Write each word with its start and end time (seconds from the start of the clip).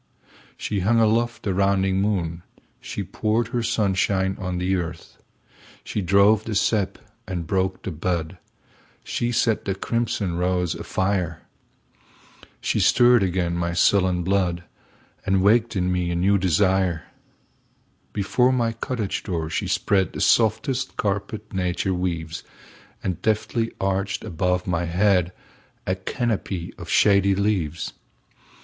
She 0.57 0.79
hung 0.79 0.99
aloft 0.99 1.43
the 1.43 1.53
rounding 1.53 2.01
moon, 2.01 2.41
She 2.79 3.03
poured 3.03 3.49
her 3.49 3.61
sunshine 3.61 4.35
on 4.39 4.57
the 4.57 4.75
earth, 4.75 5.19
She 5.83 6.01
drove 6.01 6.43
the 6.45 6.55
sap 6.55 6.97
and 7.27 7.45
broke 7.45 7.83
the 7.83 7.91
bud, 7.91 8.39
She 9.03 9.31
set 9.31 9.65
the 9.65 9.75
crimson 9.75 10.37
rose 10.37 10.73
afire. 10.73 11.43
She 12.61 12.79
stirred 12.79 13.21
again 13.21 13.55
my 13.55 13.73
sullen 13.73 14.23
blood, 14.23 14.63
And 15.23 15.43
waked 15.43 15.75
in 15.75 15.91
me 15.91 16.09
a 16.09 16.15
new 16.15 16.39
desire. 16.39 17.03
Before 18.11 18.51
my 18.51 18.71
cottage 18.71 19.21
door 19.21 19.51
she 19.51 19.67
spreadThe 19.67 20.23
softest 20.23 20.97
carpet 20.97 21.53
nature 21.53 21.93
weaves, 21.93 22.43
And 23.03 23.21
deftly 23.21 23.71
arched 23.79 24.23
above 24.23 24.65
my 24.65 24.85
headA 24.85 25.33
canopy 26.05 26.73
of 26.79 26.89
shady 26.89 27.35
leaves. 27.35 27.93